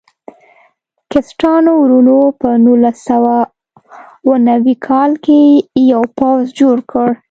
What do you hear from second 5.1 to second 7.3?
کې یو پوځ جوړ کړ.